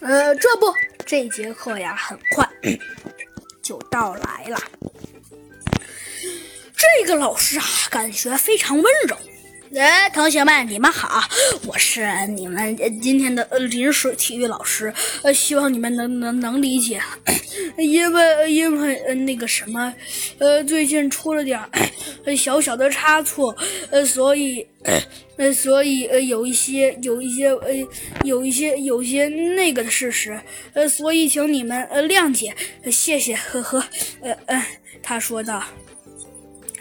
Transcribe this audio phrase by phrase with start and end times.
[0.00, 0.72] 呃，这不，
[1.04, 2.48] 这节课呀，很快
[3.62, 4.58] 就到来了。
[6.76, 9.16] 这个老师啊，感觉非常温柔。
[9.76, 11.22] 哎，同学们，你们好，
[11.66, 17.00] 我是你们今天的临时体育老师，呃，希望你们能能能理解，
[17.76, 19.92] 因为因为呃那个什么，
[20.38, 21.60] 呃，最近出了点
[22.36, 23.54] 小小的差错，
[23.90, 24.66] 呃，所以
[25.36, 27.68] 呃所以呃有一些有一些呃
[28.24, 30.40] 有一些有些那个的事实，
[30.72, 32.54] 呃，所以请你们呃谅解，
[32.90, 33.84] 谢谢，呵呵，
[34.22, 34.66] 呃呃，
[35.02, 35.62] 他说道。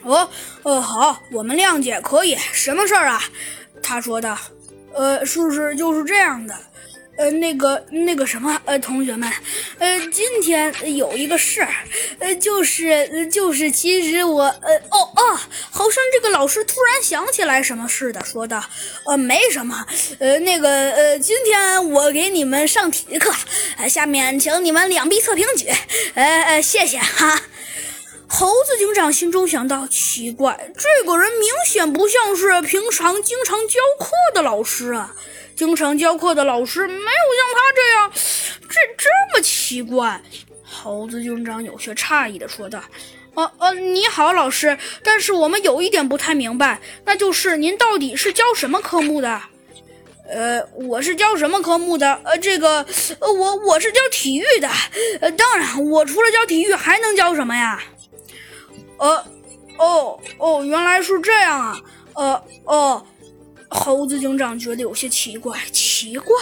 [0.07, 0.29] 哦，
[0.63, 2.35] 哦，好，我们谅解，可以。
[2.53, 3.21] 什么事儿啊？
[3.83, 4.37] 他说的。
[4.95, 6.55] 呃，是不是，就是这样的。
[7.17, 9.31] 呃，那个那个什么，呃，同学们，
[9.79, 11.69] 呃，今天有一个事儿，
[12.19, 15.39] 呃，就是就是，其实我，呃，哦哦，
[15.71, 18.63] 好像这个老师突然想起来什么似的，说的，
[19.05, 19.85] 呃，没什么，
[20.19, 23.31] 呃，那个，呃，今天我给你们上体育课，
[23.89, 25.67] 下面请你们两臂侧平举，
[26.13, 27.39] 呃呃，谢谢哈。
[28.29, 35.15] 猴子警长心中想到：奇怪，这个人明显不像是平常经常教课的老师啊！
[35.55, 38.11] 经常教课的老师没有像他这样，
[38.69, 40.21] 这这么奇怪。
[40.63, 42.83] 猴子警长有些诧异的说道
[43.33, 49.41] ：“呃呃，你好，老师，但是我们有一点不太明白，那就是您到底是教什么科目的
[50.29, 52.19] ？”“呃，我是教什么科目的？
[52.25, 52.85] 呃，这个，
[53.19, 54.69] 呃，我我是教体育的。
[55.21, 57.81] 呃，当然，我除了教体育还能教什么呀？”
[58.97, 59.25] 呃，
[59.77, 61.81] 哦哦，原来是这样啊！
[62.15, 63.05] 呃哦，
[63.69, 66.35] 猴子警长觉得有些奇怪，奇怪，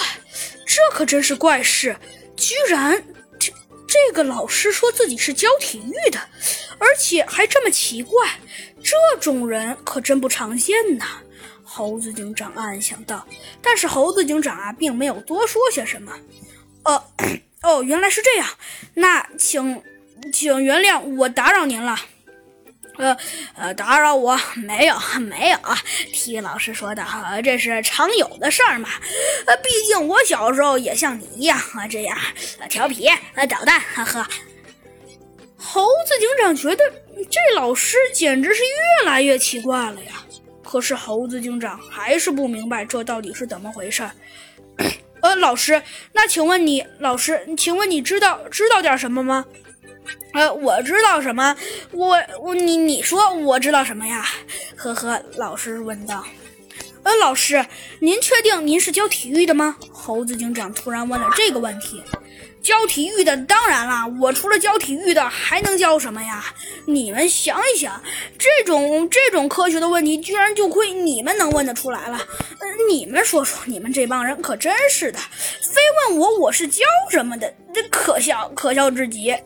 [0.65, 1.95] 这可真是怪事！
[2.37, 3.03] 居然
[3.39, 3.51] 这
[3.87, 6.19] 这个老师说自己是教体育的，
[6.77, 8.39] 而且还这么奇怪，
[8.83, 11.05] 这种人可真不常见呐！
[11.63, 13.27] 猴子警长暗暗想到。
[13.61, 16.13] 但是猴子警长啊，并没有多说些什么。
[16.83, 17.03] 哦
[17.63, 18.47] 哦，原来是这样，
[18.93, 19.81] 那请
[20.31, 21.97] 请原谅我打扰您了。
[22.97, 23.17] 呃
[23.55, 25.77] 呃，打扰我没有没有啊，
[26.13, 27.03] 体育老师说的，
[27.43, 28.89] 这是常有的事儿嘛。
[29.45, 32.17] 呃，毕竟我小时候也像你一样啊，这样
[32.69, 33.19] 调皮啊
[33.49, 34.27] 捣蛋，呵呵。
[35.57, 36.83] 猴子警长觉得
[37.29, 40.11] 这老师简直是越来越奇怪了呀。
[40.63, 44.03] 可是猴子警长还是不明白这到底是怎么回事。
[45.21, 45.81] 呃，老师，
[46.13, 49.45] 那请问你，老师，请问你知道知道点什么吗？
[50.33, 51.55] 呃，我知道什么？
[51.91, 54.25] 我我你你说我知道什么呀？
[54.75, 56.23] 呵呵，老师问道。
[57.03, 57.63] 呃，老师，
[57.99, 59.77] 您确定您是教体育的吗？
[59.91, 62.03] 猴子警长突然问了这个问题。
[62.63, 66.43] 教体育的，当然啦，我除了教体育的，还能教什么呀？
[66.87, 68.01] 你们想一想，
[68.39, 72.17] 这种这种科学的问题，居然就亏你们能问得出来了。
[72.17, 79.37] 呃，你们说说，你们这帮人可真是的，非问我我是教什么的，这可笑可笑至极。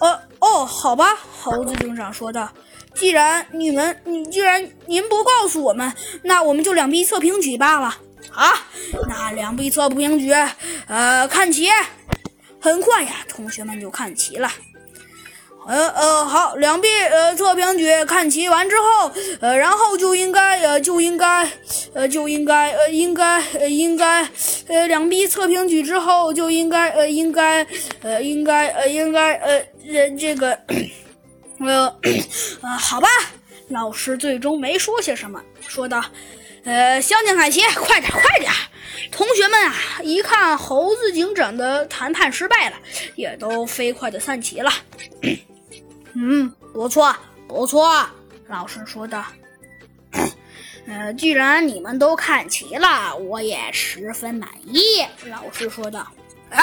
[0.00, 2.48] 呃哦，好吧，猴子警长说道。
[2.94, 5.92] 既然你们，你既然您不告诉我们，
[6.22, 7.96] 那我们就两臂侧平举罢了。
[8.32, 8.52] 啊，
[9.08, 10.32] 那两臂侧平举，
[10.86, 11.68] 呃，看齐。
[12.58, 14.50] 很快呀，同学们就看齐了。
[15.68, 21.48] 呃呃，好，两臂呃侧平举，看齐完之后，呃，然后就应该呃就应该
[21.92, 24.28] 呃就应该呃应该呃应该
[24.68, 27.66] 呃两臂侧平举之后就应该呃应该
[28.02, 30.58] 呃应该呃应该呃这这个
[31.60, 31.98] 呃
[32.62, 33.08] 呃好吧，
[33.68, 36.04] 老师最终没说些什么，说道
[36.64, 38.50] ：“呃，向前看齐，快点，快点！”
[39.12, 42.76] 同学们啊，一看猴子警长的谈判失败了，
[43.14, 44.72] 也都飞快的散齐了。
[46.14, 47.14] 嗯，不错，
[47.46, 48.08] 不错，
[48.48, 49.24] 老师说道。
[50.88, 55.04] 呃，既然你们都看齐了，我也十分满意。
[55.24, 56.00] 老师说道。
[56.48, 56.62] 啊！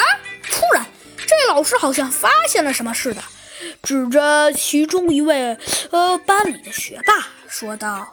[1.54, 3.22] 老师好像发现了什么似的，
[3.84, 5.56] 指着其中一位
[5.92, 7.94] 呃班里的学霸说道：“